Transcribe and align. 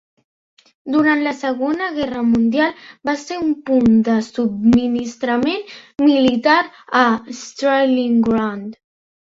Durant 0.93 1.19
la 1.25 1.33
segona 1.41 1.89
guerra 1.97 2.23
mundial 2.29 2.73
va 3.11 3.15
ser 3.25 3.37
un 3.43 3.53
punt 3.69 4.01
de 4.09 4.17
subministrament 4.31 5.63
militar 6.09 6.59
a 7.05 7.07
Stalingrad. 7.45 8.69